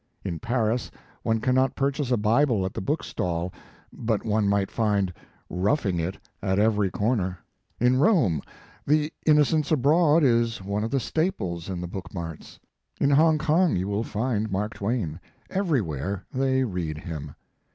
In 0.25 0.39
Paris 0.39 0.89
one 1.21 1.39
cannot 1.39 1.75
purchase 1.75 2.09
a 2.09 2.17
Bible 2.17 2.65
at 2.65 2.73
the 2.73 2.81
book 2.81 3.03
stall, 3.03 3.53
but 3.93 4.25
one 4.25 4.49
may 4.49 4.65
find" 4.65 5.13
Roughing 5.67 5.99
It" 5.99 6.17
at 6.41 6.57
every 6.57 6.89
cor 6.89 7.15
ner. 7.17 7.37
In 7.79 7.99
Rome, 7.99 8.41
"The 8.87 9.13
Innocents 9.27 9.71
Abroad" 9.71 10.23
is 10.23 10.57
one 10.63 10.83
of 10.83 10.89
the 10.89 10.99
staples 10.99 11.69
in 11.69 11.81
the 11.81 11.87
book 11.87 12.15
marts. 12.15 12.59
In 12.99 13.11
Hongkong 13.11 13.75
you 13.75 13.87
will 13.87 14.01
find 14.03 14.51
Mark 14.51 14.73
Twain. 14.73 15.19
Everywhere 15.51 16.25
they 16.33 16.63
read 16.63 16.97
him. 16.97 17.35